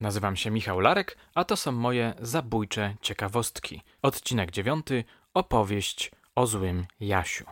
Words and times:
Nazywam 0.00 0.36
się 0.36 0.50
Michał 0.50 0.80
Larek, 0.80 1.16
a 1.34 1.44
to 1.44 1.56
są 1.56 1.72
moje 1.72 2.14
zabójcze 2.20 2.94
ciekawostki. 3.00 3.82
Odcinek 4.02 4.50
dziewiąty 4.50 5.04
opowieść 5.34 6.10
o 6.34 6.46
złym 6.46 6.86
Jasiu. 7.00 7.44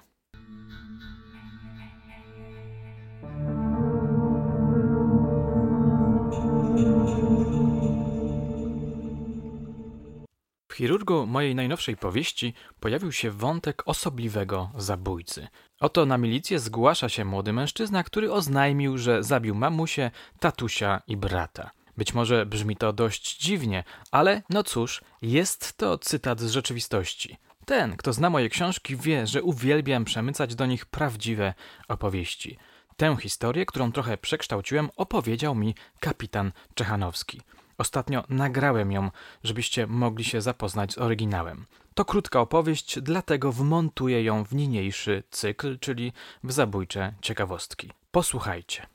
W 10.68 10.78
chirurgu 10.78 11.26
mojej 11.26 11.54
najnowszej 11.54 11.96
powieści 11.96 12.54
pojawił 12.80 13.12
się 13.12 13.30
wątek 13.30 13.82
osobliwego 13.88 14.70
zabójcy. 14.74 15.48
Oto 15.80 16.06
na 16.06 16.18
milicję 16.18 16.58
zgłasza 16.58 17.08
się 17.08 17.24
młody 17.24 17.52
mężczyzna, 17.52 18.04
który 18.04 18.32
oznajmił, 18.32 18.98
że 18.98 19.22
zabił 19.22 19.54
mamusię, 19.54 20.10
tatusia 20.40 21.02
i 21.06 21.16
brata. 21.16 21.70
Być 21.96 22.14
może 22.14 22.46
brzmi 22.46 22.76
to 22.76 22.92
dość 22.92 23.38
dziwnie, 23.38 23.84
ale 24.10 24.42
no 24.50 24.62
cóż, 24.64 25.00
jest 25.22 25.76
to 25.76 25.98
cytat 25.98 26.40
z 26.40 26.50
rzeczywistości. 26.50 27.36
Ten, 27.66 27.96
kto 27.96 28.12
zna 28.12 28.30
moje 28.30 28.48
książki, 28.48 28.96
wie, 28.96 29.26
że 29.26 29.42
uwielbiam 29.42 30.04
przemycać 30.04 30.54
do 30.54 30.66
nich 30.66 30.86
prawdziwe 30.86 31.54
opowieści. 31.88 32.58
Tę 32.96 33.16
historię, 33.20 33.66
którą 33.66 33.92
trochę 33.92 34.18
przekształciłem, 34.18 34.90
opowiedział 34.96 35.54
mi 35.54 35.74
kapitan 36.00 36.52
Czechanowski. 36.74 37.40
Ostatnio 37.78 38.24
nagrałem 38.28 38.92
ją, 38.92 39.10
żebyście 39.44 39.86
mogli 39.86 40.24
się 40.24 40.40
zapoznać 40.40 40.92
z 40.92 40.98
oryginałem. 40.98 41.66
To 41.94 42.04
krótka 42.04 42.40
opowieść, 42.40 43.00
dlatego 43.00 43.52
wmontuję 43.52 44.22
ją 44.24 44.44
w 44.44 44.54
niniejszy 44.54 45.22
cykl, 45.30 45.78
czyli 45.78 46.12
w 46.44 46.52
zabójcze 46.52 47.14
ciekawostki. 47.22 47.90
Posłuchajcie. 48.10 48.86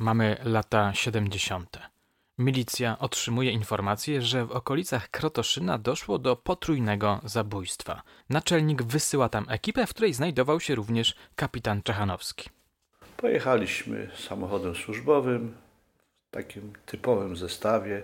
Mamy 0.00 0.36
lata 0.44 0.94
70. 0.94 1.78
Milicja 2.38 2.98
otrzymuje 2.98 3.50
informację, 3.50 4.22
że 4.22 4.46
w 4.46 4.52
okolicach 4.52 5.10
Krotoszyna 5.10 5.78
doszło 5.78 6.18
do 6.18 6.36
potrójnego 6.36 7.20
zabójstwa. 7.24 8.02
Naczelnik 8.30 8.82
wysyła 8.82 9.28
tam 9.28 9.46
ekipę, 9.48 9.86
w 9.86 9.90
której 9.90 10.14
znajdował 10.14 10.60
się 10.60 10.74
również 10.74 11.14
kapitan 11.36 11.82
Czechanowski. 11.82 12.50
Pojechaliśmy 13.16 14.10
samochodem 14.28 14.74
służbowym 14.74 15.54
w 16.28 16.34
takim 16.34 16.72
typowym 16.86 17.36
zestawie 17.36 18.02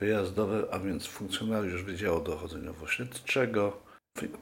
wyjazdowym, 0.00 0.64
a 0.70 0.78
więc 0.78 1.06
funkcjonariusz 1.06 1.82
Wydziału 1.82 2.20
Dochodzeniowo-Śledczego, 2.20 3.72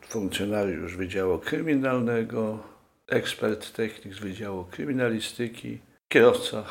funkcjonariusz 0.08 0.96
Wydziału 0.96 1.38
Kryminalnego, 1.38 2.58
ekspert 3.08 3.72
technik 3.72 4.14
z 4.14 4.18
Wydziału 4.18 4.64
Kryminalistyki, 4.64 5.89
kierowca. 6.10 6.64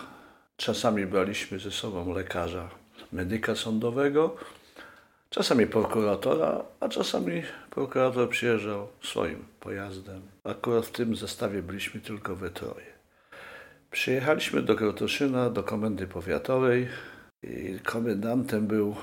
Czasami 0.57 1.05
braliśmy 1.05 1.59
ze 1.59 1.71
sobą 1.71 2.13
lekarza, 2.13 2.69
medyka 3.11 3.55
sądowego, 3.55 4.35
czasami 5.29 5.67
prokuratora, 5.67 6.63
a 6.79 6.89
czasami 6.89 7.43
prokurator 7.69 8.29
przyjeżdżał 8.29 8.87
swoim 9.03 9.45
pojazdem. 9.59 10.21
Akurat 10.43 10.85
w 10.85 10.91
tym 10.91 11.15
zestawie 11.15 11.61
byliśmy 11.61 12.01
tylko 12.01 12.35
we 12.35 12.49
troje. 12.49 12.85
Przyjechaliśmy 13.91 14.61
do 14.61 14.75
Krotoszyna, 14.75 15.49
do 15.49 15.63
komendy 15.63 16.07
powiatowej 16.07 16.87
i 17.43 17.79
komendantem 17.83 18.67
był 18.67 18.95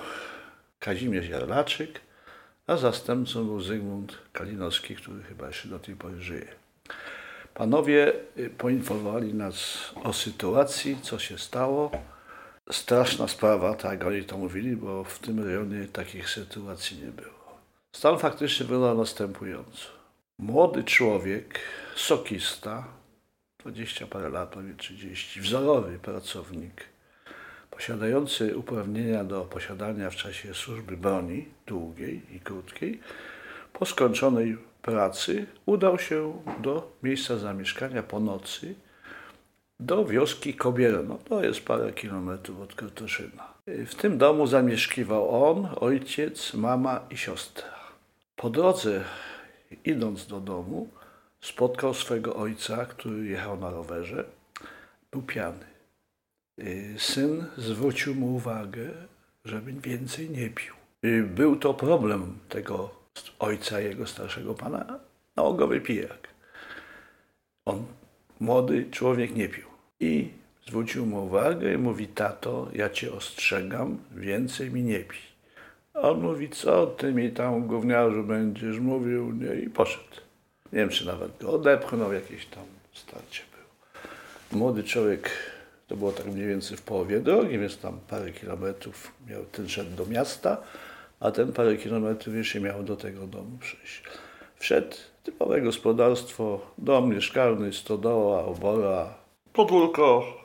Kazimierz 0.79 1.29
Jarlaczyk, 1.29 2.01
a 2.67 2.77
zastępcą 2.77 3.45
był 3.45 3.61
Zygmunt 3.61 4.19
Kalinowski, 4.33 4.97
który 4.97 5.23
chyba 5.23 5.47
jeszcze 5.47 5.69
do 5.69 5.79
tej 5.79 5.97
pory 5.97 6.21
żyje. 6.21 6.66
Panowie 7.57 8.13
y, 8.39 8.51
poinformowali 8.51 9.35
nas 9.35 9.91
o 10.05 10.13
sytuacji, 10.13 10.99
co 11.03 11.19
się 11.19 11.39
stało. 11.39 11.91
Straszna 12.71 13.29
sprawa, 13.29 13.75
tak 13.75 14.05
oni 14.05 14.25
to 14.25 14.39
mówili, 14.39 14.77
bo 14.77 15.05
w 15.05 15.19
tym 15.19 15.45
rejonie 15.45 15.89
takich 15.93 16.31
sytuacji 16.31 16.99
nie 16.99 17.13
było. 17.13 17.59
Stan 17.93 18.19
faktyczny 18.19 18.67
wyglądał 18.67 18.99
następująco. 18.99 19.89
Młody 20.39 20.85
człowiek, 20.85 21.59
sokista, 21.95 22.85
20 23.59 24.07
parę 24.07 24.29
lat, 24.29 24.49
prawie 24.49 24.75
30, 24.75 25.41
wzorowy 25.41 25.99
pracownik, 25.99 26.85
posiadający 27.71 28.57
uprawnienia 28.57 29.25
do 29.25 29.41
posiadania 29.41 30.11
w 30.11 30.17
czasie 30.17 30.55
służby 30.55 30.97
broni 30.97 31.49
długiej 31.67 32.23
i 32.37 32.41
krótkiej, 32.41 33.01
po 33.73 33.87
skończonej 33.87 34.59
pracy 34.87 35.47
udał 35.67 35.99
się 35.99 36.43
do 36.63 36.93
miejsca 37.03 37.37
zamieszkania 37.37 38.03
po 38.03 38.21
nocy 38.21 38.75
do 39.81 40.05
wioski 40.05 40.55
Kobierno. 40.55 41.19
To 41.29 41.45
jest 41.45 41.61
parę 41.61 41.93
kilometrów 41.93 42.61
od 42.61 42.75
Krotoszyna. 42.75 43.55
W 43.67 43.95
tym 43.95 44.19
domu 44.19 44.47
zamieszkiwał 44.47 45.45
on, 45.51 45.69
ojciec, 45.81 46.55
mama 46.55 47.01
i 47.11 47.17
siostra. 47.17 47.77
Po 48.37 48.51
drodze, 48.51 49.05
idąc 49.85 50.27
do 50.27 50.41
domu, 50.41 50.89
spotkał 51.41 51.95
swego 51.95 52.37
ojca, 52.37 52.85
który 52.85 53.27
jechał 53.27 53.57
na 53.57 53.71
rowerze. 53.71 54.25
Był 55.11 55.23
piany. 55.23 55.67
Syn 56.99 57.45
zwrócił 57.57 58.15
mu 58.15 58.35
uwagę, 58.35 58.91
żeby 59.45 59.73
więcej 59.73 60.31
nie 60.31 60.51
pił. 60.51 60.75
Był 61.27 61.57
to 61.57 61.75
problem 61.75 62.39
tego 62.49 63.06
ojca 63.39 63.81
jego 63.81 64.07
starszego 64.07 64.55
pana, 64.55 64.99
nałogowy 65.37 65.81
pijak. 65.81 66.29
On, 67.65 67.87
młody 68.41 68.87
człowiek, 68.91 69.37
nie 69.37 69.49
pił. 69.49 69.65
I 70.01 70.29
zwrócił 70.67 71.07
mu 71.07 71.25
uwagę 71.25 71.75
i 71.75 71.79
mówi, 71.79 72.07
tato, 72.07 72.69
ja 72.73 72.91
cię 72.91 73.13
ostrzegam, 73.13 73.99
więcej 74.15 74.71
mi 74.71 74.83
nie 74.83 75.01
pij. 75.01 75.21
A 75.95 76.01
on 76.01 76.21
mówi, 76.21 76.49
co 76.49 76.87
ty 76.87 77.13
mi 77.13 77.31
tam 77.31 77.67
gówniarzu 77.67 78.25
będziesz 78.25 78.79
mówił, 78.79 79.33
nie? 79.33 79.55
i 79.55 79.71
poszedł. 79.71 80.05
Nie 80.73 80.79
wiem, 80.79 80.89
czy 80.89 81.07
nawet 81.07 81.39
go 81.39 81.53
odepchnął, 81.53 82.13
jakieś 82.13 82.47
tam 82.47 82.65
starcie 82.93 83.43
było. 83.53 84.61
Młody 84.61 84.85
człowiek, 84.85 85.31
to 85.89 85.97
było 85.97 86.13
tak 86.13 86.27
mniej 86.27 86.47
więcej 86.47 86.77
w 86.77 86.83
połowie 86.83 87.21
drogi, 87.21 87.59
więc 87.59 87.79
tam 87.79 88.01
parę 88.09 88.33
kilometrów 88.33 89.13
miał 89.29 89.45
ten 89.45 89.69
szedł 89.69 89.97
do 89.97 90.07
miasta, 90.07 90.57
a 91.21 91.31
ten 91.31 91.53
parę 91.53 91.77
kilometrów 91.77 92.35
jeszcze 92.35 92.61
miał 92.61 92.83
do 92.83 92.97
tego 92.97 93.27
domu 93.27 93.59
przyjść. 93.61 94.03
Wszedł 94.57 94.97
typowe 95.23 95.61
gospodarstwo, 95.61 96.61
dom 96.79 97.15
mieszkalny, 97.15 97.73
stodoła, 97.73 98.45
obora, 98.45 99.15
podwórko, 99.53 100.37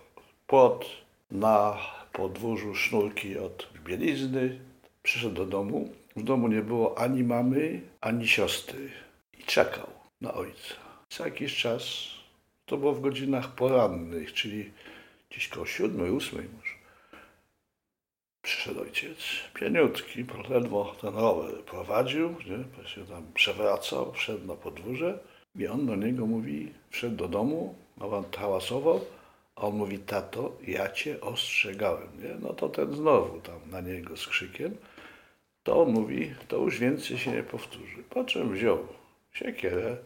płot, 0.47 0.85
na 1.31 1.77
podwórzu 2.13 2.75
sznurki 2.75 3.37
od 3.37 3.67
bielizny. 3.85 4.59
Przyszedł 5.03 5.35
do 5.35 5.45
domu. 5.45 5.89
W 6.15 6.23
domu 6.23 6.47
nie 6.47 6.61
było 6.61 6.97
ani 6.97 7.23
mamy, 7.23 7.81
ani 8.01 8.27
siostry. 8.27 8.89
I 9.39 9.43
czekał 9.43 9.87
na 10.21 10.33
ojca. 10.33 10.75
Co 11.09 11.25
jakiś 11.25 11.57
czas, 11.57 11.83
to 12.65 12.77
było 12.77 12.93
w 12.93 13.01
godzinach 13.01 13.55
porannych, 13.55 14.33
czyli 14.33 14.71
gdzieś 15.29 15.47
koło 15.47 15.65
siódmej, 15.65 16.11
ósmej. 16.11 16.45
Przyszedł 18.41 18.81
ojciec, 18.81 19.17
pieniutki, 19.53 20.25
ledwo 20.49 20.95
ten 21.01 21.15
rower 21.15 21.63
prowadził, 21.63 22.29
nie? 22.29 22.87
się 22.87 23.05
tam 23.05 23.33
przewracał, 23.33 24.13
wszedł 24.13 24.47
na 24.47 24.55
podwórze 24.55 25.19
i 25.55 25.67
on 25.67 25.85
do 25.85 25.95
niego 25.95 26.25
mówi, 26.25 26.73
wszedł 26.89 27.15
do 27.15 27.27
domu, 27.27 27.75
a 27.99 28.37
hałasował, 28.37 29.01
a 29.55 29.61
on 29.61 29.75
mówi, 29.75 29.99
tato, 29.99 30.57
ja 30.67 30.89
cię 30.89 31.21
ostrzegałem, 31.21 32.23
nie? 32.23 32.35
No 32.39 32.53
to 32.53 32.69
ten 32.69 32.95
znowu 32.95 33.41
tam 33.41 33.59
na 33.71 33.81
niego 33.81 34.17
z 34.17 34.27
krzykiem, 34.27 34.77
to 35.63 35.81
on 35.81 35.91
mówi, 35.91 36.35
to 36.47 36.57
już 36.57 36.79
więcej 36.79 37.17
się 37.17 37.31
nie 37.31 37.43
powtórzy. 37.43 38.03
Po 38.09 38.23
czym 38.23 38.53
wziął 38.53 38.87
siekierę 39.33 39.97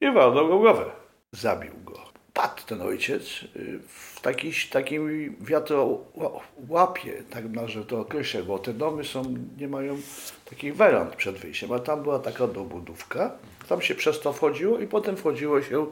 i 0.00 0.10
walnął 0.12 0.48
go 0.48 0.58
głowę. 0.58 0.84
Zabił 1.32 1.72
go 1.84 2.17
padł 2.38 2.62
ten 2.66 2.82
ojciec 2.82 3.22
y, 3.56 3.78
w 3.88 4.20
taki, 4.20 4.52
takim 4.70 5.36
wiatrołapie, 5.40 7.22
tak 7.30 7.44
może 7.48 7.84
to 7.84 8.00
określę, 8.00 8.42
bo 8.42 8.58
te 8.58 8.72
domy 8.72 9.04
są, 9.04 9.34
nie 9.58 9.68
mają 9.68 9.96
takich 10.50 10.76
werand 10.76 11.16
przed 11.16 11.36
wyjściem, 11.36 11.72
a 11.72 11.78
tam 11.78 12.02
była 12.02 12.18
taka 12.18 12.46
dobudówka, 12.46 13.32
tam 13.68 13.82
się 13.82 13.94
przez 13.94 14.20
to 14.20 14.32
wchodziło 14.32 14.78
i 14.78 14.86
potem 14.86 15.16
wchodziło 15.16 15.62
się 15.62 15.86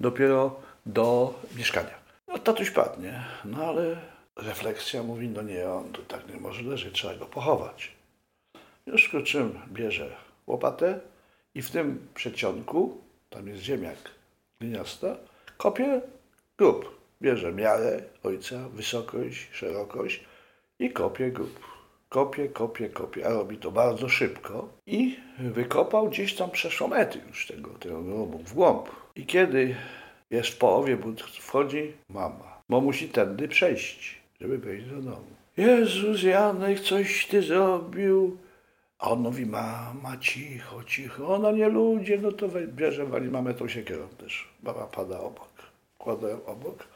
dopiero 0.00 0.60
do 0.86 1.34
mieszkania. 1.56 1.94
No 2.28 2.38
tatuś 2.38 2.70
padnie, 2.70 3.24
no 3.44 3.64
ale 3.64 3.96
refleksja 4.36 5.02
mówi, 5.02 5.28
no 5.28 5.42
nie, 5.42 5.68
on 5.68 5.92
tu 5.92 6.02
tak 6.02 6.28
nie 6.34 6.40
może 6.40 6.62
leżeć, 6.62 6.94
trzeba 6.94 7.14
go 7.14 7.26
pochować. 7.26 7.92
Już 8.86 9.10
czym 9.24 9.58
bierze 9.72 10.16
łopatę 10.46 11.00
i 11.54 11.62
w 11.62 11.70
tym 11.70 12.08
przedsionku, 12.14 13.00
tam 13.30 13.48
jest 13.48 13.62
ziemiak 13.62 13.98
gliniasta, 14.60 15.16
Kopie 15.62 16.00
grób. 16.58 17.00
Bierze 17.20 17.52
miarę 17.52 18.02
ojca, 18.22 18.68
wysokość, 18.68 19.48
szerokość 19.52 20.24
i 20.78 20.90
kopie 20.90 21.30
grób. 21.30 21.60
Kopie, 22.08 22.48
kopie, 22.48 22.88
kopie, 22.88 23.26
a 23.26 23.30
robi 23.30 23.56
to 23.56 23.70
bardzo 23.70 24.08
szybko 24.08 24.68
i 24.86 25.16
wykopał 25.38 26.08
gdzieś 26.08 26.34
tam 26.34 26.50
przeszło 26.50 26.88
metry 26.88 27.20
już 27.28 27.46
tego, 27.46 27.70
tego 27.70 28.02
grobu 28.02 28.38
w 28.38 28.54
głąb. 28.54 28.88
I 29.16 29.26
kiedy 29.26 29.76
jest 30.30 30.48
w 30.48 30.58
połowie, 30.58 30.96
bo 30.96 31.08
wchodzi 31.40 31.92
mama. 32.08 32.62
bo 32.68 32.80
musi 32.80 33.08
tędy 33.08 33.48
przejść, 33.48 34.20
żeby 34.40 34.58
wejść 34.58 34.86
do 34.86 34.96
domu. 34.96 35.32
Jezus, 35.56 36.22
Janek, 36.22 36.80
coś 36.80 37.26
ty 37.26 37.42
zrobił. 37.42 38.38
A 39.02 39.10
on 39.10 39.20
mówi, 39.20 39.46
mama, 39.46 40.16
cicho, 40.20 40.84
cicho. 40.84 41.34
Ona 41.34 41.50
nie 41.50 41.68
ludzie, 41.68 42.18
no 42.18 42.32
to 42.32 42.48
bierze, 42.66 43.06
wali 43.06 43.28
mamę 43.28 43.54
tą 43.54 43.68
siekierą 43.68 44.08
też. 44.08 44.48
Baba 44.62 44.86
pada 44.86 45.20
obok, 45.20 45.48
kładę 46.02 46.46
obok. 46.46 46.88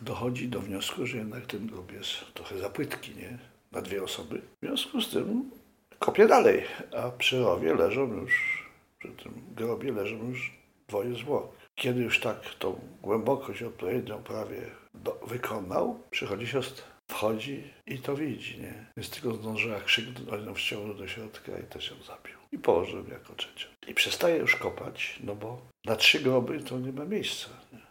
Dochodzi 0.00 0.48
do 0.48 0.60
wniosku, 0.60 1.06
że 1.06 1.16
jednak 1.16 1.46
ten 1.46 1.66
grób 1.66 1.92
jest 1.92 2.34
trochę 2.34 2.58
za 2.58 2.70
płytki, 2.70 3.12
nie? 3.16 3.38
Na 3.72 3.82
dwie 3.82 4.02
osoby. 4.02 4.40
W 4.62 4.66
związku 4.66 5.00
z 5.00 5.10
tym 5.10 5.50
kopie 5.98 6.26
dalej, 6.26 6.64
a 6.96 7.10
przy 7.10 7.38
rowie 7.38 7.74
leżą 7.74 8.12
już, 8.12 8.64
przy 8.98 9.08
tym 9.08 9.32
grobie 9.56 9.92
leżą 9.92 10.28
już 10.28 10.52
dwoje 10.88 11.14
zwłok. 11.14 11.52
Kiedy 11.74 12.02
już 12.02 12.20
tak 12.20 12.54
tą 12.58 12.80
głębokość 13.02 13.62
odpowiednią 13.62 14.22
prawie 14.22 14.60
do, 14.94 15.20
wykonał, 15.26 16.00
przychodzi 16.10 16.46
siostra, 16.46 16.84
wchodzi 17.08 17.64
i 17.86 17.98
to 17.98 18.16
widzi, 18.16 18.60
nie? 18.60 18.86
Więc 18.96 19.10
tylko 19.10 19.34
zdążyła 19.34 19.80
krzyknąć, 19.80 20.46
ją 20.46 20.54
wciągnął 20.54 20.94
do 20.94 21.08
środka 21.08 21.58
i 21.58 21.62
też 21.62 21.90
ją 21.90 21.96
zabił. 21.96 22.34
I 22.52 22.58
położył 22.58 23.08
jako 23.08 23.34
trzecią. 23.34 23.68
I 23.86 23.94
przestaje 23.94 24.36
już 24.36 24.56
kopać, 24.56 25.18
no 25.24 25.34
bo 25.34 25.60
na 25.84 25.96
trzy 25.96 26.20
groby 26.20 26.60
to 26.60 26.78
nie 26.78 26.92
ma 26.92 27.04
miejsca. 27.04 27.48
Nie? 27.72 27.83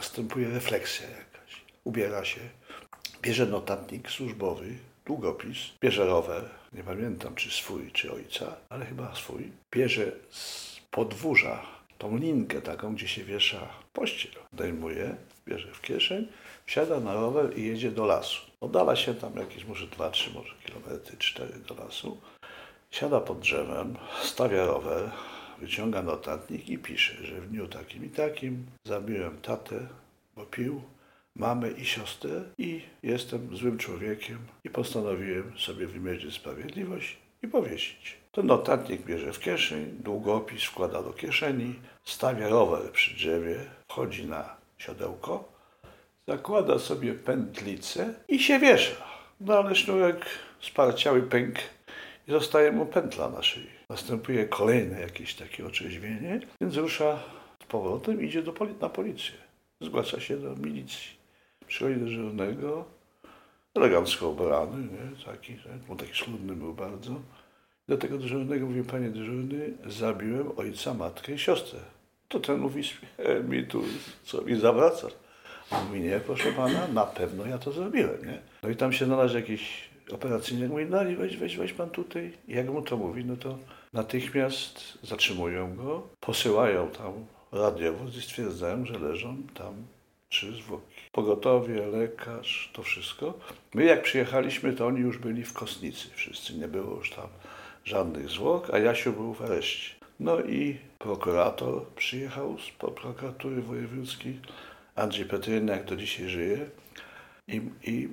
Następuje 0.00 0.48
refleksja 0.48 1.06
jakaś. 1.10 1.62
Ubiera 1.84 2.24
się, 2.24 2.40
bierze 3.22 3.46
notatnik 3.46 4.10
służbowy, 4.10 4.66
długopis, 5.06 5.56
bierze 5.80 6.06
rower, 6.06 6.42
nie 6.72 6.82
pamiętam 6.82 7.34
czy 7.34 7.50
swój, 7.50 7.90
czy 7.92 8.12
ojca, 8.12 8.56
ale 8.68 8.86
chyba 8.86 9.14
swój. 9.14 9.52
Bierze 9.72 10.12
z 10.30 10.76
podwórza 10.90 11.66
tą 11.98 12.16
linkę 12.16 12.62
taką, 12.62 12.94
gdzie 12.94 13.08
się 13.08 13.24
wiesza 13.24 13.68
pościel. 13.92 14.32
Zdejmuje, 14.52 15.16
bierze 15.46 15.68
w 15.72 15.80
kieszeń, 15.80 16.28
wsiada 16.66 17.00
na 17.00 17.14
rower 17.14 17.58
i 17.58 17.66
jedzie 17.66 17.90
do 17.90 18.06
lasu. 18.06 18.40
Oddala 18.60 18.96
się 18.96 19.14
tam 19.14 19.36
jakieś 19.36 19.64
może 19.64 19.86
2, 19.86 20.10
3, 20.10 20.30
może 20.30 20.54
kilometry, 20.64 21.16
4 21.18 21.52
do 21.58 21.74
lasu. 21.74 22.20
Siada 22.90 23.20
pod 23.20 23.40
drzewem, 23.40 23.96
stawia 24.22 24.66
rower, 24.66 25.10
wyciąga 25.60 26.02
notatnik 26.02 26.68
i 26.68 26.78
pisze, 26.78 27.26
że 27.26 27.40
w 27.40 27.48
dniu 27.48 27.68
takim 27.68 28.04
i 28.04 28.08
takim 28.08 28.66
zabiłem 28.84 29.40
tatę, 29.40 29.86
bo 30.36 30.46
pił, 30.46 30.82
mamę 31.36 31.70
i 31.70 31.84
siostrę 31.84 32.42
i 32.58 32.82
jestem 33.02 33.56
złym 33.56 33.78
człowiekiem 33.78 34.38
i 34.64 34.70
postanowiłem 34.70 35.58
sobie 35.58 35.86
wymierzyć 35.86 36.34
sprawiedliwość 36.34 37.18
i 37.42 37.48
powiesić. 37.48 38.16
Ten 38.32 38.46
notatnik 38.46 39.02
bierze 39.02 39.32
w 39.32 39.40
kieszeń, 39.40 39.96
długopis 40.04 40.64
wkłada 40.64 41.02
do 41.02 41.12
kieszeni, 41.12 41.74
stawia 42.04 42.48
rower 42.48 42.92
przy 42.92 43.14
drzewie, 43.14 43.56
wchodzi 43.88 44.26
na 44.26 44.56
siodełko, 44.78 45.52
zakłada 46.28 46.78
sobie 46.78 47.14
pętlicę 47.14 48.14
i 48.28 48.38
się 48.38 48.58
wiesza. 48.58 49.04
No 49.40 49.58
ale 49.58 49.74
sznurek 49.74 50.26
sparciały 50.60 51.22
pęk 51.22 51.54
i 52.28 52.30
zostaje 52.32 52.72
mu 52.72 52.86
pętla 52.86 53.28
na 53.30 53.42
szyi. 53.42 53.66
Następuje 53.88 54.44
kolejne 54.48 55.00
jakieś 55.00 55.34
takie 55.34 55.66
otrzeźwienie, 55.66 56.40
więc 56.60 56.76
rusza 56.76 57.18
z 57.62 57.66
powrotem 57.66 58.22
idzie 58.24 58.42
do 58.42 58.52
poli- 58.52 58.80
na 58.80 58.88
policję. 58.88 59.34
Zgłasza 59.80 60.20
się 60.20 60.36
do 60.36 60.56
milicji. 60.56 61.10
Przychodzi 61.66 61.96
do 62.00 62.04
dyżurnego, 62.06 62.84
elegancko 63.74 64.28
ubrany, 64.28 64.76
nie? 64.82 65.24
Taki, 65.24 65.56
bo 65.88 65.96
taki 65.96 66.14
schludny 66.14 66.54
był 66.54 66.74
bardzo. 66.74 67.20
Do 67.88 67.98
tego 67.98 68.18
dyżurnego 68.18 68.66
mówi, 68.66 68.82
panie 68.82 69.08
dyżurny, 69.10 69.70
zabiłem 69.86 70.48
ojca, 70.56 70.94
matkę 70.94 71.32
i 71.32 71.38
siostrę. 71.38 71.78
To 72.28 72.40
ten 72.40 72.58
mówi, 72.58 72.82
"E, 73.18 73.40
mi 73.40 73.66
tu, 73.66 73.82
co 74.24 74.42
mi 74.42 74.60
zawraca. 74.60 75.06
On 75.70 75.86
mówi, 75.86 76.00
nie, 76.00 76.20
proszę 76.20 76.52
pana, 76.52 76.88
na 76.88 77.06
pewno 77.06 77.46
ja 77.46 77.58
to 77.58 77.72
zrobiłem, 77.72 78.26
nie? 78.26 78.38
No 78.62 78.68
i 78.68 78.76
tam 78.76 78.92
się 78.92 79.04
znalazł 79.04 79.34
jakiś 79.36 79.89
operacyjny, 80.12 80.68
mówi, 80.68 80.86
no 80.90 80.98
weź, 81.18 81.36
weź, 81.36 81.56
weź 81.56 81.72
pan 81.72 81.90
tutaj. 81.90 82.32
I 82.48 82.54
jak 82.54 82.68
mu 82.68 82.82
to 82.82 82.96
mówi, 82.96 83.24
no 83.24 83.36
to 83.36 83.58
natychmiast 83.92 84.98
zatrzymują 85.02 85.76
go, 85.76 86.08
posyłają 86.20 86.88
tam 86.88 87.12
radiowóz 87.52 88.16
i 88.16 88.22
stwierdzają, 88.22 88.86
że 88.86 88.98
leżą 88.98 89.42
tam 89.54 89.74
trzy 90.28 90.52
zwłoki. 90.52 90.94
Pogotowie, 91.12 91.86
lekarz, 91.86 92.70
to 92.72 92.82
wszystko. 92.82 93.38
My 93.74 93.84
jak 93.84 94.02
przyjechaliśmy, 94.02 94.72
to 94.72 94.86
oni 94.86 95.00
już 95.00 95.18
byli 95.18 95.44
w 95.44 95.52
kostnicy 95.52 96.08
wszyscy, 96.14 96.54
nie 96.54 96.68
było 96.68 96.96
już 96.96 97.10
tam 97.10 97.28
żadnych 97.84 98.30
zwłok, 98.30 98.70
a 98.74 98.78
Jasiu 98.78 99.12
był 99.12 99.34
w 99.34 99.42
areszcie. 99.42 99.94
No 100.20 100.40
i 100.40 100.78
prokurator 100.98 101.86
przyjechał 101.96 102.58
z 102.58 102.70
prokuratury 102.70 103.62
wojewódzkiej, 103.62 104.40
Andrzej 104.94 105.24
Petryniak 105.24 105.84
do 105.84 105.96
dzisiaj 105.96 106.28
żyje 106.28 106.70
i, 107.48 107.60
i 107.82 108.08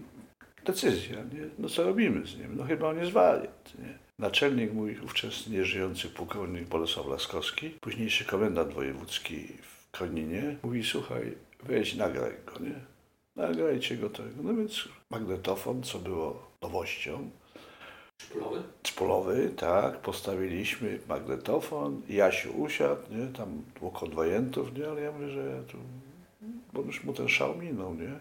decyzja, 0.67 1.15
nie? 1.15 1.49
no 1.59 1.69
co 1.69 1.83
robimy 1.83 2.27
z 2.27 2.37
nim? 2.37 2.55
No 2.57 2.63
chyba 2.63 2.89
on 2.89 2.97
jest 2.99 3.11
wariat. 3.11 3.73
Nie? 3.79 3.97
Naczelnik 4.19 4.73
mój 4.73 4.99
ówczesny 4.99 5.57
nieżyjący 5.57 6.09
pułkownik 6.09 6.67
Bolesław 6.67 7.07
Laskowski, 7.07 7.69
późniejszy 7.69 8.25
komendant 8.25 8.73
wojewódzki 8.73 9.47
w 9.61 9.91
Koninie, 9.91 10.55
mówi 10.63 10.83
słuchaj, 10.83 11.33
weź 11.63 11.95
nagraj 11.95 12.31
go, 12.45 12.59
nie? 12.59 12.79
Nagrajcie 13.35 13.97
go 13.97 14.09
tego. 14.09 14.43
No 14.43 14.55
więc 14.55 14.87
magnetofon, 15.09 15.83
co 15.83 15.99
było 15.99 16.51
nowością, 16.61 17.29
Szpulowy? 18.21 18.63
Spolowy, 18.83 19.49
tak, 19.57 19.97
postawiliśmy 19.97 20.99
magnetofon, 21.07 22.01
Jasiu 22.09 22.61
usiadł, 22.61 23.01
nie, 23.11 23.27
tam 23.27 23.63
dwóch 23.75 23.99
konwojentów, 23.99 24.77
nie, 24.77 24.87
ale 24.87 25.01
ja 25.01 25.11
mówię, 25.11 25.29
że 25.29 25.45
ja 25.45 25.63
tu, 25.71 25.77
bo 26.73 26.81
już 26.81 27.03
mu 27.03 27.13
ten 27.13 27.27
szał 27.27 27.57
minął, 27.57 27.95
nie. 27.95 28.19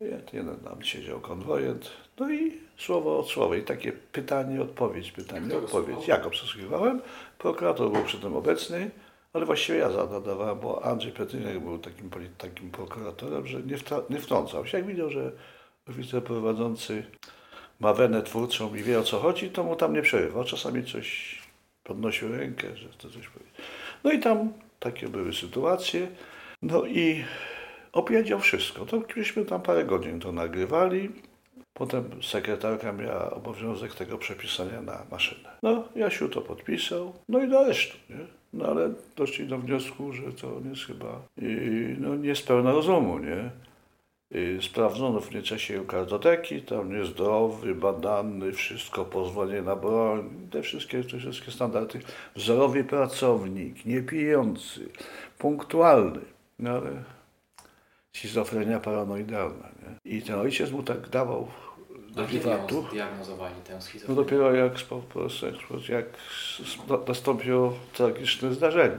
Jeden 0.00 0.56
tam 0.56 0.82
siedział 0.82 1.20
konwojent, 1.20 1.90
no 2.18 2.32
i 2.32 2.58
słowo 2.76 3.18
od 3.18 3.28
słowa 3.28 3.56
i 3.56 3.62
takie 3.62 3.92
pytanie, 3.92 4.62
odpowiedź, 4.62 5.12
pytanie, 5.12 5.48
Kto 5.48 5.58
odpowiedź. 5.58 6.08
Ja 6.08 6.18
go 6.18 6.30
przesłuchiwałem, 6.30 7.02
prokurator 7.38 7.92
był 7.92 8.02
przy 8.04 8.18
tym 8.18 8.36
obecny, 8.36 8.90
ale 9.32 9.46
właściwie 9.46 9.78
ja 9.78 9.90
zadawałem, 9.90 10.60
bo 10.60 10.84
Andrzej 10.84 11.12
Petryniak 11.12 11.60
był 11.60 11.78
takim, 11.78 12.10
takim 12.38 12.70
prokuratorem, 12.70 13.46
że 13.46 13.62
nie, 13.62 13.76
nie 14.10 14.20
wtrącał 14.20 14.66
się. 14.66 14.78
Jak 14.78 14.86
widział, 14.86 15.10
że 15.10 15.32
oficer 15.88 16.24
prowadzący 16.24 17.04
ma 17.80 17.94
wenę 17.94 18.22
twórczą 18.22 18.74
i 18.74 18.82
wie 18.82 18.98
o 18.98 19.02
co 19.02 19.18
chodzi, 19.18 19.50
to 19.50 19.64
mu 19.64 19.76
tam 19.76 19.92
nie 19.92 20.02
przerywał. 20.02 20.44
Czasami 20.44 20.84
coś 20.84 21.38
podnosił 21.84 22.36
rękę, 22.36 22.76
że 22.76 22.88
chce 22.88 23.10
coś 23.10 23.28
powiedzieć. 23.28 23.54
No 24.04 24.12
i 24.12 24.18
tam 24.18 24.52
takie 24.78 25.08
były 25.08 25.32
sytuacje. 25.32 26.08
No 26.62 26.86
i 26.86 27.24
opowiedział 27.92 28.40
wszystko. 28.40 28.86
To 28.86 29.02
myśmy 29.16 29.44
tam 29.44 29.62
parę 29.62 29.84
godzin 29.84 30.20
to 30.20 30.32
nagrywali. 30.32 31.10
Potem 31.74 32.22
sekretarka 32.22 32.92
miała 32.92 33.30
obowiązek 33.30 33.94
tego 33.94 34.18
przepisania 34.18 34.82
na 34.82 35.02
maszynę. 35.10 35.48
No, 35.62 35.84
Jasiu 35.96 36.28
to 36.28 36.40
podpisał, 36.40 37.12
no 37.28 37.42
i 37.42 37.48
do 37.48 37.60
aresztu, 37.60 37.96
nie? 38.10 38.26
No 38.52 38.66
ale 38.66 38.92
doszli 39.16 39.46
do 39.46 39.58
wniosku, 39.58 40.12
że 40.12 40.32
to 40.32 40.52
jest 40.70 40.86
chyba 40.86 41.22
yy, 41.36 41.96
no, 42.00 42.16
niespełna 42.16 42.72
rozumu, 42.72 43.18
nie? 43.18 43.50
Sprawdzono 44.60 45.20
w 45.20 45.34
nieczasie 45.34 45.74
jego 45.74 45.86
kartoteki, 45.86 46.62
tam 46.62 46.92
niezdrowy, 46.98 47.74
badany, 47.74 48.52
wszystko, 48.52 49.04
pozwolenie 49.04 49.62
na 49.62 49.76
broń, 49.76 50.30
te 50.50 50.62
wszystkie, 50.62 51.04
te 51.04 51.18
wszystkie 51.18 51.50
standardy. 51.50 52.00
Wzorowy 52.36 52.84
pracownik, 52.84 53.86
niepijący, 53.86 54.88
punktualny, 55.38 56.20
no 56.58 56.70
ale 56.70 56.90
schizofrenia 58.16 58.80
paranoidalna, 58.80 59.68
nie? 59.82 60.12
I 60.18 60.22
ten 60.22 60.34
ojciec 60.38 60.70
mu 60.70 60.82
tak 60.82 61.08
dawał 61.08 61.48
do 62.10 62.26
wiwatu. 62.26 62.86
zdiagnozowali 62.90 63.54
tę 63.64 63.74
No 63.74 63.80
schizofrenię? 63.80 64.16
dopiero 64.22 64.54
jak, 64.54 64.72
po 64.88 64.96
prostu 64.98 65.46
jak 65.88 66.04
nastąpiło 67.08 67.74
tragiczne 67.92 68.54
zdarzenie. 68.54 68.98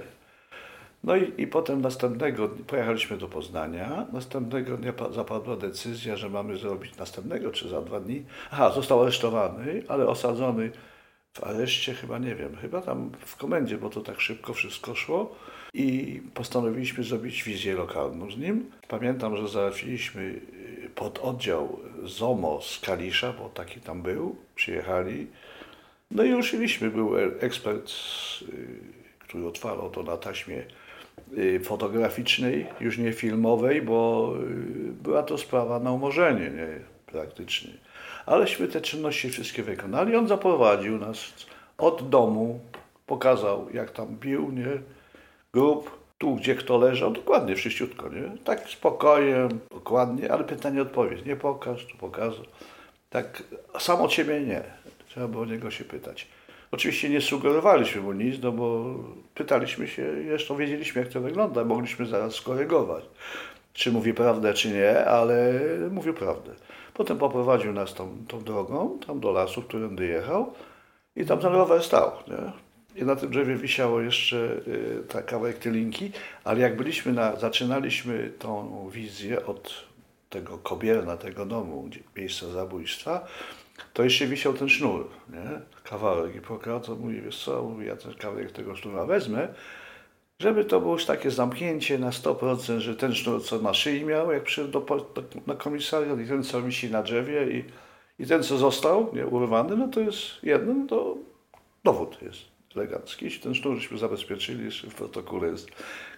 No 1.03 1.15
i, 1.15 1.33
i 1.41 1.47
potem 1.47 1.81
następnego, 1.81 2.47
dnia- 2.47 2.63
pojechaliśmy 2.67 3.17
do 3.17 3.27
Poznania, 3.27 4.05
następnego 4.13 4.77
dnia 4.77 4.93
pa- 4.93 5.11
zapadła 5.11 5.55
decyzja, 5.55 6.15
że 6.15 6.29
mamy 6.29 6.57
zrobić 6.57 6.95
następnego, 6.97 7.51
czy 7.51 7.69
za 7.69 7.81
dwa 7.81 7.99
dni. 7.99 8.25
Aha, 8.51 8.71
został 8.71 9.01
aresztowany, 9.01 9.83
ale 9.87 10.07
osadzony 10.07 10.71
w 11.33 11.43
areszcie 11.43 11.93
chyba, 11.93 12.17
nie 12.17 12.35
wiem, 12.35 12.55
chyba 12.55 12.81
tam 12.81 13.11
w 13.25 13.35
komendzie, 13.35 13.77
bo 13.77 13.89
to 13.89 14.01
tak 14.01 14.21
szybko 14.21 14.53
wszystko 14.53 14.95
szło. 14.95 15.35
I 15.73 16.21
postanowiliśmy 16.33 17.03
zrobić 17.03 17.43
wizję 17.43 17.75
lokalną 17.75 18.31
z 18.31 18.37
nim. 18.37 18.71
Pamiętam, 18.87 19.37
że 19.37 19.47
załatwiliśmy 19.47 20.21
y, 20.21 20.89
pod 20.95 21.19
oddział 21.19 21.79
ZOMO 22.03 22.61
z 22.61 22.79
Kalisza, 22.79 23.33
bo 23.33 23.49
taki 23.49 23.79
tam 23.79 24.01
był, 24.01 24.35
przyjechali. 24.55 25.27
No 26.11 26.23
i 26.23 26.31
ruszyliśmy. 26.31 26.89
Był 26.89 27.17
ekspert, 27.17 27.91
y, 28.41 28.45
który 29.19 29.47
otwarł 29.47 29.89
to 29.89 30.03
na 30.03 30.17
taśmie 30.17 30.63
y, 31.37 31.59
fotograficznej, 31.59 32.65
już 32.79 32.97
nie 32.97 33.13
filmowej, 33.13 33.81
bo 33.81 34.33
była 35.03 35.23
to 35.23 35.37
sprawa 35.37 35.79
na 35.79 35.91
umorzenie 35.91 36.49
nie, 36.49 36.79
praktycznie. 37.05 37.71
Aleśmy 38.25 38.67
te 38.67 38.81
czynności 38.81 39.29
wszystkie 39.29 39.63
wykonali. 39.63 40.15
On 40.15 40.27
zaprowadził 40.27 40.97
nas 40.97 41.33
od 41.77 42.09
domu, 42.09 42.59
pokazał 43.07 43.67
jak 43.73 43.91
tam 43.91 44.07
bił, 44.19 44.51
nie, 44.51 44.81
grób, 45.53 45.99
tu, 46.17 46.35
gdzie 46.35 46.55
kto 46.55 46.77
leżał, 46.77 47.11
dokładnie, 47.11 47.55
wszyściutko, 47.55 48.09
nie? 48.09 48.37
Tak 48.43 48.69
spokojem, 48.69 49.59
dokładnie, 49.71 50.31
ale 50.31 50.43
pytanie, 50.43 50.81
odpowiedź. 50.81 51.25
Nie 51.25 51.35
pokaż, 51.35 51.85
tu 51.85 51.97
pokażę. 51.97 52.41
Tak 53.09 53.43
samo 53.79 54.07
ciebie 54.07 54.41
nie. 54.41 54.63
Trzeba 55.07 55.27
było 55.27 55.43
o 55.43 55.45
niego 55.45 55.71
się 55.71 55.83
pytać. 55.83 56.27
Oczywiście 56.71 57.09
nie 57.09 57.21
sugerowaliśmy 57.21 58.01
mu 58.01 58.11
nic, 58.11 58.41
no 58.41 58.51
bo 58.51 58.85
pytaliśmy 59.35 59.87
się, 59.87 60.13
zresztą 60.27 60.55
wiedzieliśmy, 60.55 61.01
jak 61.01 61.11
to 61.11 61.21
wygląda, 61.21 61.65
mogliśmy 61.65 62.05
zaraz 62.05 62.33
skorygować, 62.33 63.03
czy 63.73 63.91
mówi 63.91 64.13
prawdę, 64.13 64.53
czy 64.53 64.69
nie, 64.69 65.05
ale 65.05 65.59
mówił 65.91 66.13
prawdę. 66.13 66.51
Potem 66.93 67.17
poprowadził 67.17 67.73
nas 67.73 67.93
tą, 67.93 68.17
tą 68.27 68.43
drogą, 68.43 68.99
tam 69.07 69.19
do 69.19 69.31
lasu, 69.31 69.61
którędy 69.61 70.07
jechał 70.07 70.53
i 71.15 71.25
tam 71.25 71.39
ten 71.39 71.53
rower 71.53 71.83
stał. 71.83 72.11
Nie? 72.27 72.70
I 72.95 73.03
na 73.03 73.15
tym 73.15 73.29
drzewie 73.29 73.55
wisiało 73.55 74.01
jeszcze 74.01 74.37
y, 74.67 75.03
ta 75.07 75.21
kawałek 75.21 75.57
tylinki, 75.57 76.11
ale 76.43 76.59
jak 76.59 76.77
byliśmy 76.77 77.13
na, 77.13 77.35
zaczynaliśmy 77.35 78.31
tą 78.39 78.89
wizję 78.89 79.45
od 79.45 79.91
tego 80.29 80.57
kobierna, 80.57 81.17
tego 81.17 81.45
domu, 81.45 81.89
miejsca 82.15 82.47
zabójstwa, 82.47 83.27
to 83.93 84.03
jeszcze 84.03 84.27
wisiał 84.27 84.53
ten 84.53 84.69
sznur, 84.69 85.07
nie? 85.29 85.61
kawałek. 85.83 86.35
I 86.35 86.41
prokurator 86.41 86.97
mówi, 86.97 87.21
wiesz 87.21 87.43
co, 87.43 87.63
mówi, 87.63 87.87
ja 87.87 87.95
ten 87.95 88.13
kawałek 88.13 88.51
tego 88.51 88.75
sznura 88.75 89.05
wezmę, 89.05 89.47
żeby 90.39 90.65
to 90.65 90.81
było 90.81 90.93
już 90.93 91.05
takie 91.05 91.31
zamknięcie 91.31 91.99
na 91.99 92.09
100%, 92.09 92.79
że 92.79 92.95
ten 92.95 93.15
sznur, 93.15 93.43
co 93.43 93.59
na 93.59 93.73
szyi 93.73 94.05
miał, 94.05 94.31
jak 94.31 94.43
przyszedł 94.43 94.71
do, 94.71 94.79
do, 95.15 95.23
na 95.47 95.55
komisariat 95.55 96.19
i 96.19 96.27
ten, 96.27 96.43
co 96.43 96.61
wisi 96.61 96.91
na 96.91 97.03
drzewie 97.03 97.51
i, 97.51 97.63
i 98.23 98.25
ten, 98.25 98.43
co 98.43 98.57
został 98.57 99.15
nie, 99.15 99.27
urwany, 99.27 99.77
no 99.77 99.87
to 99.87 99.99
jest 99.99 100.43
jedno, 100.43 100.73
no 100.73 100.87
to 100.87 101.17
dowód 101.83 102.21
jest 102.21 102.50
elegancki. 102.75 103.25
Jeśli 103.25 103.41
ten 103.41 103.55
sznur 103.55 103.75
żeśmy 103.75 103.97
zabezpieczyli, 103.97 104.65
jeszcze 104.65 104.89
w 104.89 104.95
protokole 104.95 105.47
jest 105.47 105.67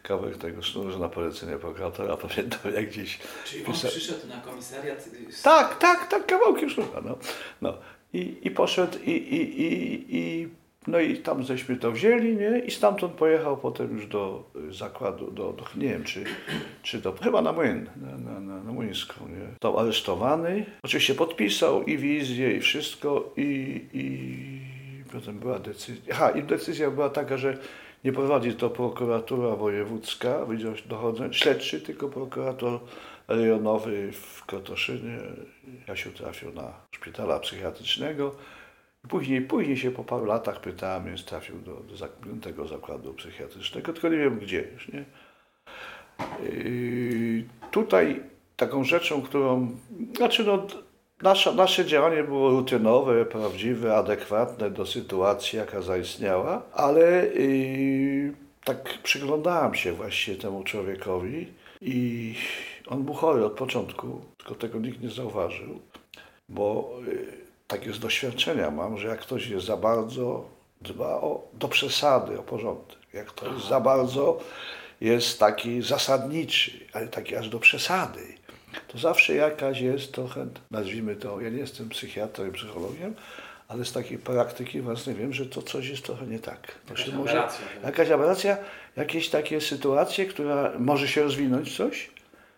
kawałek 0.03 0.37
tego 0.37 0.61
sznuru, 0.61 0.91
że 0.91 0.99
na 0.99 1.09
polecenie 1.09 1.57
prokuratora, 1.57 2.17
pamiętam 2.17 2.73
jak 2.75 2.89
gdzieś... 2.89 3.19
Czyli 3.45 3.65
on 3.65 3.73
przyszedł 3.73 4.27
na 4.27 4.37
komisariat... 4.41 5.09
Tak, 5.43 5.79
tak, 5.79 6.07
tak, 6.07 6.25
kawałkiem 6.25 6.69
sznura, 6.69 7.01
no. 7.05 7.17
no. 7.61 7.77
I, 8.13 8.37
I 8.41 8.51
poszedł 8.51 8.97
i, 9.05 9.11
i, 9.11 9.61
i, 9.61 10.05
i 10.17 10.47
no 10.87 10.99
i 10.99 11.17
tam 11.17 11.43
żeśmy 11.43 11.75
to 11.75 11.91
wzięli, 11.91 12.35
nie? 12.35 12.59
I 12.59 12.71
stamtąd 12.71 13.13
pojechał 13.13 13.57
potem 13.57 13.95
już 13.95 14.07
do 14.07 14.43
zakładu, 14.69 15.31
do, 15.31 15.53
do 15.53 15.65
nie 15.75 15.89
wiem, 15.89 16.03
czy, 16.03 16.23
czy 16.83 17.01
do, 17.01 17.11
chyba 17.11 17.41
na 17.41 17.51
Młyn, 17.51 17.89
na, 17.95 18.17
na, 18.17 18.39
na, 18.39 18.63
na 18.63 18.71
Młyńską, 18.71 19.27
nie? 19.27 19.57
Tam 19.59 19.77
aresztowany. 19.77 20.65
Oczywiście 20.83 21.15
podpisał 21.15 21.83
i 21.83 21.97
wizję, 21.97 22.57
i 22.57 22.59
wszystko, 22.59 23.33
i, 23.37 23.81
i 23.93 24.72
potem 25.13 25.39
była 25.39 25.59
decyzja. 25.59 26.13
Aha, 26.15 26.31
i 26.31 26.43
decyzja 26.43 26.91
była 26.91 27.09
taka, 27.09 27.37
że 27.37 27.57
nie 28.03 28.11
prowadzi 28.11 28.53
to 28.53 28.69
prokuratura 28.69 29.55
wojewódzka, 29.55 30.45
Wydział 30.45 30.73
śledczy, 31.31 31.81
tylko 31.81 32.09
prokurator 32.09 32.79
rejonowy 33.27 34.11
w 34.11 34.45
Krotoszynie. 34.45 35.17
Jasiu 35.87 36.11
trafił 36.11 36.53
na 36.53 36.73
szpitala 36.91 37.39
psychiatrycznego. 37.39 38.35
Później, 39.09 39.41
później 39.41 39.77
się 39.77 39.91
po 39.91 40.03
paru 40.03 40.25
latach 40.25 40.61
pytałem, 40.61 41.05
więc 41.05 41.25
trafił 41.25 41.59
do, 41.59 41.75
do 41.75 41.97
zamkniętego 41.97 42.67
zakładu 42.67 43.13
psychiatrycznego, 43.13 43.93
tylko 43.93 44.09
nie 44.09 44.17
wiem 44.17 44.39
gdzie 44.39 44.67
już, 44.73 44.87
nie? 44.87 45.05
Yy, 46.43 47.43
tutaj 47.71 48.23
taką 48.55 48.83
rzeczą, 48.83 49.21
którą, 49.21 49.77
znaczy 50.17 50.43
no, 50.43 50.67
Nasze, 51.23 51.53
nasze 51.53 51.85
działanie 51.85 52.23
było 52.23 52.49
rutynowe, 52.49 53.25
prawdziwe, 53.25 53.95
adekwatne 53.95 54.71
do 54.71 54.85
sytuacji, 54.85 55.57
jaka 55.57 55.81
zaistniała, 55.81 56.61
ale 56.73 57.27
yy, 57.27 58.33
tak 58.63 58.97
przyglądałem 59.03 59.75
się 59.75 59.93
właśnie 59.93 60.35
temu 60.35 60.63
człowiekowi 60.63 61.47
i 61.81 62.35
on 62.87 63.03
był 63.03 63.13
chory 63.13 63.45
od 63.45 63.53
początku, 63.53 64.21
tylko 64.37 64.55
tego 64.55 64.79
nikt 64.79 65.01
nie 65.01 65.09
zauważył, 65.09 65.79
bo 66.49 66.91
yy, 67.07 67.27
takie 67.67 67.93
z 67.93 67.99
doświadczenia 67.99 68.71
mam, 68.71 68.97
że 68.97 69.07
jak 69.07 69.19
ktoś 69.19 69.47
jest 69.47 69.65
za 69.65 69.77
bardzo, 69.77 70.45
dba 70.81 71.07
o, 71.07 71.47
do 71.53 71.67
przesady, 71.67 72.39
o 72.39 72.43
porządek, 72.43 72.97
jak 73.13 73.27
ktoś 73.27 73.63
za 73.63 73.79
bardzo 73.79 74.39
jest 75.01 75.39
taki 75.39 75.81
zasadniczy, 75.81 76.71
ale 76.93 77.07
taki 77.07 77.35
aż 77.35 77.49
do 77.49 77.59
przesady, 77.59 78.42
to 78.87 78.97
zawsze 78.97 79.35
jakaś 79.35 79.81
jest 79.81 80.11
trochę, 80.11 80.47
nazwijmy 80.71 81.15
to, 81.15 81.41
ja 81.41 81.49
nie 81.49 81.57
jestem 81.57 81.89
psychiatrą 81.89 82.47
i 82.47 82.51
psychologiem, 82.51 83.15
ale 83.67 83.85
z 83.85 83.91
takiej 83.91 84.17
praktyki 84.17 84.81
własnej 84.81 85.15
wiem, 85.15 85.33
że 85.33 85.45
to 85.45 85.61
coś 85.61 85.87
jest 85.87 86.05
trochę 86.05 86.27
nie 86.27 86.39
tak. 86.39 86.61
To 86.85 86.93
jakaś 86.93 87.13
może, 87.13 87.31
aberracja. 87.31 87.65
tak? 87.75 87.83
jakaś 87.83 88.11
aberracja, 88.11 88.57
jakieś 88.95 89.29
takie 89.29 89.61
sytuacje, 89.61 90.25
która 90.25 90.71
może 90.79 91.07
się 91.07 91.23
rozwinąć 91.23 91.77
coś, 91.77 92.09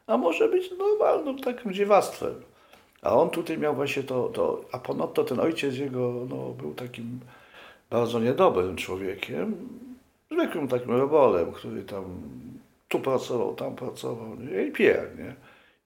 a 0.07 0.17
może 0.17 0.49
być 0.49 0.71
normalnym 0.71 1.39
takim 1.39 1.73
dziewactwem. 1.73 2.35
A 3.01 3.15
on 3.15 3.29
tutaj 3.29 3.57
miał 3.57 3.75
właśnie 3.75 4.03
to, 4.03 4.29
to 4.29 4.65
a 4.71 4.79
ponadto 4.79 5.23
ten 5.23 5.39
ojciec 5.39 5.77
jego 5.77 6.25
no, 6.29 6.49
był 6.49 6.73
takim 6.73 7.19
bardzo 7.89 8.19
niedobrym 8.19 8.75
człowiekiem, 8.75 9.55
zwykłym 10.31 10.67
takim 10.67 10.91
robolem, 10.91 11.51
który 11.51 11.83
tam 11.83 12.03
tu 12.87 12.99
pracował, 12.99 13.55
tam 13.55 13.75
pracował 13.75 14.35
nie? 14.35 14.65
i 14.65 14.71
pijak, 14.71 15.17
nie? 15.17 15.35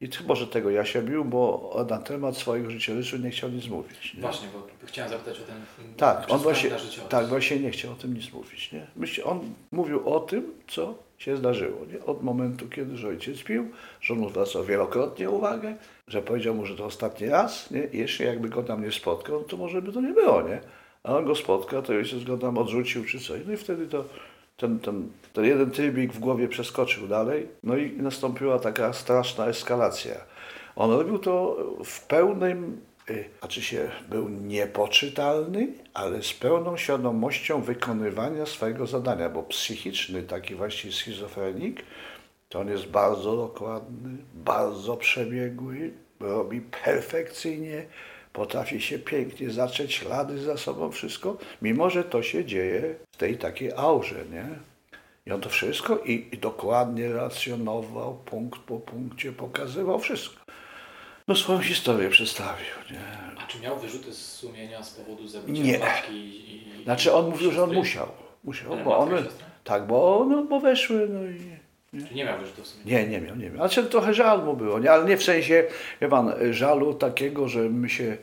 I 0.01 0.09
może 0.27 0.47
tego 0.47 0.69
ja 0.69 0.85
się 0.85 1.01
bił, 1.01 1.25
bo 1.25 1.85
na 1.89 1.97
temat 1.97 2.37
swojego 2.37 2.71
życiorysu 2.71 3.17
nie 3.17 3.29
chciał 3.29 3.49
nic 3.49 3.67
mówić. 3.67 4.13
Nie? 4.13 4.21
Właśnie, 4.21 4.47
bo 4.53 4.87
chciałem 4.87 5.11
zapytać 5.11 5.39
o 5.39 5.43
ten 5.43 5.55
Tak, 5.97 6.25
on 6.29 6.39
właśnie, 6.39 6.69
tak, 7.09 7.27
właśnie 7.27 7.59
nie 7.59 7.71
chciał 7.71 7.91
o 7.91 7.95
tym 7.95 8.13
nic 8.13 8.33
mówić. 8.33 8.71
Nie? 8.71 8.87
Myśl, 8.95 9.21
on 9.25 9.39
mówił 9.71 10.09
o 10.09 10.19
tym, 10.19 10.53
co 10.67 10.93
się 11.17 11.37
zdarzyło. 11.37 11.85
Nie? 11.93 12.05
Od 12.05 12.23
momentu, 12.23 12.67
kiedy 12.69 12.97
że 12.97 13.07
ojciec 13.07 13.43
pił, 13.43 13.69
że 14.01 14.13
on 14.13 14.29
zwracał 14.29 14.63
wielokrotnie 14.63 15.29
uwagę, 15.29 15.75
że 16.07 16.21
powiedział 16.21 16.55
mu, 16.55 16.65
że 16.65 16.75
to 16.75 16.85
ostatni 16.85 17.27
raz, 17.27 17.71
nie? 17.71 17.83
I 17.83 17.97
jeszcze 17.97 18.23
jakby 18.23 18.49
go 18.49 18.63
tam 18.63 18.83
nie 18.83 18.91
spotkał, 18.91 19.43
to 19.43 19.57
może 19.57 19.81
by 19.81 19.91
to 19.91 20.01
nie 20.01 20.13
było, 20.13 20.41
nie? 20.41 20.61
A 21.03 21.17
on 21.17 21.25
go 21.25 21.35
spotka, 21.35 21.81
to 21.81 21.93
ojciec 21.93 22.23
go 22.23 22.37
tam 22.37 22.57
odrzucił 22.57 23.05
czy 23.05 23.19
coś. 23.19 23.41
No 23.47 23.53
i 23.53 23.57
wtedy 23.57 23.87
to 23.87 24.05
ten, 24.59 24.79
ten, 24.79 25.11
ten 25.33 25.45
jeden 25.45 25.71
trybik 25.71 26.13
w 26.13 26.19
głowie 26.19 26.47
przeskoczył 26.47 27.07
dalej, 27.07 27.47
no 27.63 27.77
i 27.77 27.91
nastąpiła 27.91 28.59
taka 28.59 28.93
straszna 28.93 29.47
eskalacja. 29.47 30.15
On 30.75 30.91
robił 30.91 31.19
to 31.19 31.57
w 31.85 32.07
pełnym, 32.07 32.81
znaczy 33.39 33.61
się 33.61 33.89
był 34.09 34.29
niepoczytalny, 34.29 35.67
ale 35.93 36.23
z 36.23 36.33
pełną 36.33 36.77
świadomością 36.77 37.61
wykonywania 37.61 38.45
swojego 38.45 38.87
zadania, 38.87 39.29
bo 39.29 39.43
psychiczny 39.43 40.23
taki 40.23 40.55
właśnie 40.55 40.91
schizofrenik, 40.91 41.83
to 42.49 42.59
on 42.59 42.67
jest 42.69 42.87
bardzo 42.87 43.37
dokładny, 43.37 44.17
bardzo 44.33 44.97
przebiegły, 44.97 45.91
robi 46.19 46.61
perfekcyjnie, 46.61 47.85
potrafi 48.33 48.81
się 48.81 48.99
pięknie 48.99 49.49
zacząć 49.49 49.93
ślady 49.93 50.41
za 50.41 50.57
sobą, 50.57 50.91
wszystko, 50.91 51.37
mimo 51.61 51.89
że 51.89 52.03
to 52.03 52.23
się 52.23 52.45
dzieje 52.45 52.95
w 53.11 53.17
tej 53.17 53.37
takiej 53.37 53.71
aurze, 53.71 54.25
nie? 54.31 54.45
I 55.25 55.31
on 55.31 55.41
to 55.41 55.49
wszystko 55.49 55.97
i, 55.97 56.29
i 56.31 56.37
dokładnie 56.37 57.07
relacjonował, 57.07 58.17
punkt 58.25 58.59
po 58.59 58.79
punkcie 58.79 59.31
pokazywał 59.31 59.99
wszystko. 59.99 60.43
No 61.27 61.35
swoją 61.35 61.59
historię 61.59 62.09
przedstawił, 62.09 62.65
nie? 62.91 63.01
A 63.43 63.47
czy 63.47 63.59
miał 63.59 63.79
wyrzuty 63.79 64.13
z 64.13 64.35
sumienia 64.35 64.83
z 64.83 64.89
powodu 64.91 65.27
zabicia 65.27 65.63
Nie. 65.63 65.79
matki 65.79 66.13
i... 66.13 66.79
i 66.81 66.83
Znaczy 66.83 67.13
on 67.13 67.29
mówił, 67.29 67.51
że 67.51 67.63
on 67.63 67.73
musiał. 67.73 68.07
Musiał, 68.43 68.73
Ale 68.73 68.83
bo 68.83 68.97
one, 68.97 69.23
tak, 69.63 69.87
bo, 69.87 70.25
no, 70.29 70.43
bo 70.43 70.59
weszły, 70.59 71.07
no 71.09 71.23
i... 71.23 71.68
Czy 71.91 72.15
nie 72.15 72.25
miał 72.25 72.39
wyrzutów 72.39 72.67
sumienia? 72.67 73.01
Nie, 73.01 73.07
nie 73.07 73.21
miał, 73.21 73.35
nie 73.35 73.49
miał. 73.49 73.57
Znaczy 73.57 73.83
trochę 73.83 74.13
żal 74.13 74.45
mu 74.45 74.53
było, 74.53 74.79
nie? 74.79 74.91
ale 74.91 75.05
nie 75.05 75.17
w 75.17 75.23
sensie, 75.23 75.63
wie 76.01 76.09
pan, 76.09 76.33
żalu 76.51 76.93
takiego, 76.93 77.47
że 77.47 77.59
my 77.59 77.89
się, 77.89 78.17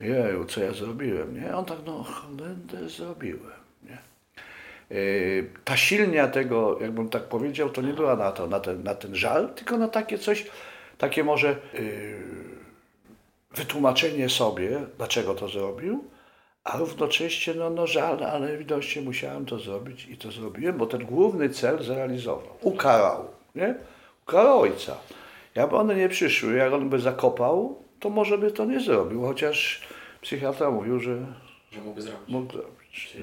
jeju, 0.00 0.44
co 0.44 0.62
ja 0.62 0.72
zrobiłem, 0.72 1.42
nie? 1.42 1.56
On 1.56 1.64
tak, 1.64 1.78
no, 1.86 2.02
cholendę 2.02 2.88
zrobiłem, 2.88 3.60
nie? 3.82 3.98
Yy, 4.90 5.50
ta 5.64 5.76
silnia 5.76 6.28
tego, 6.28 6.78
jakbym 6.80 7.08
tak 7.08 7.22
powiedział, 7.22 7.70
to 7.70 7.82
nie 7.82 7.92
była 7.92 8.16
na 8.16 8.32
to, 8.32 8.46
na 8.46 8.60
ten, 8.60 8.82
na 8.82 8.94
ten 8.94 9.14
żal, 9.14 9.54
tylko 9.54 9.76
na 9.76 9.88
takie 9.88 10.18
coś, 10.18 10.46
takie 10.98 11.24
może 11.24 11.56
yy, 11.74 12.16
wytłumaczenie 13.50 14.28
sobie, 14.28 14.80
dlaczego 14.96 15.34
to 15.34 15.48
zrobił, 15.48 16.04
a 16.66 16.76
równocześnie 16.76 17.54
no, 17.54 17.70
no 17.70 17.86
żal, 17.86 18.24
ale 18.24 18.58
widocznie 18.58 19.02
musiałem 19.02 19.46
to 19.46 19.58
zrobić 19.58 20.06
i 20.08 20.16
to 20.16 20.30
zrobiłem, 20.30 20.78
bo 20.78 20.86
ten 20.86 21.04
główny 21.06 21.48
cel 21.50 21.82
zrealizował. 21.82 22.56
Ukarał, 22.60 23.24
nie? 23.54 23.74
Ukarał 24.28 24.60
ojca. 24.60 24.96
Jakby 25.54 25.76
one 25.76 25.94
nie 25.96 26.08
przyszły, 26.08 26.54
jak 26.56 26.72
on 26.72 26.88
by 26.90 26.98
zakopał, 26.98 27.82
to 28.00 28.10
może 28.10 28.38
by 28.38 28.50
to 28.52 28.64
nie 28.64 28.80
zrobił, 28.80 29.22
chociaż 29.22 29.82
psychiatra 30.20 30.70
mówił, 30.70 31.00
że 31.00 31.26
Że 31.70 31.80
mógłby 31.80 32.02
zrobić. 32.02 32.28
mógł 32.28 32.52
zrobić. 32.52 33.16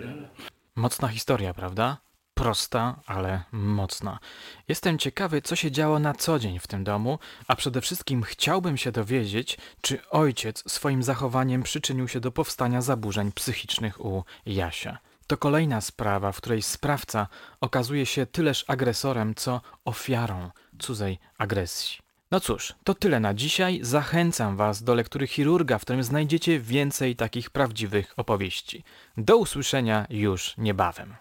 Mocna 0.76 1.08
historia, 1.08 1.54
prawda? 1.54 1.98
Prosta, 2.34 3.00
ale 3.06 3.44
mocna. 3.52 4.20
Jestem 4.68 4.98
ciekawy, 4.98 5.42
co 5.42 5.56
się 5.56 5.72
działo 5.72 6.00
na 6.00 6.14
co 6.14 6.40
dzień 6.40 6.60
w 6.60 6.68
tym 6.68 6.84
domu, 6.84 7.20
a 7.48 7.56
przede 7.56 7.82
wszystkim 7.82 8.24
chciałbym 8.24 8.78
się 8.78 8.92
dowiedzieć, 8.92 9.58
czy 9.82 10.10
ojciec 10.10 10.72
swoim 10.72 11.04
zachowaniem 11.04 11.64
przyczynił 11.64 12.08
się 12.08 12.20
do 12.20 12.32
powstania 12.32 12.82
zaburzeń 12.82 13.32
psychicznych 13.32 14.06
u 14.06 14.24
Jasia. 14.46 14.98
to 15.28 15.38
kolejna 15.38 15.82
sprawa, 15.82 16.32
w 16.32 16.38
której 16.38 16.62
sprawca 16.62 17.28
okazuje 17.62 18.06
się 18.06 18.26
tyleż 18.26 18.66
agresorem, 18.68 19.36
co 19.36 19.62
ofiarą 19.86 20.50
cudzej 20.80 21.20
agresji. 21.38 21.98
No 22.32 22.40
cóż, 22.40 22.74
to 22.84 22.94
tyle 22.94 23.20
na 23.20 23.34
dzisiaj. 23.34 23.80
Zachęcam 23.82 24.58
Was 24.58 24.84
do 24.84 24.96
lektury 24.96 25.28
chirurga, 25.28 25.78
w 25.78 25.82
którym 25.82 26.04
znajdziecie 26.04 26.60
więcej 26.60 27.16
takich 27.16 27.50
prawdziwych 27.50 28.14
opowieści. 28.18 28.84
Do 29.18 29.38
usłyszenia 29.38 30.06
już 30.10 30.58
niebawem. 30.58 31.16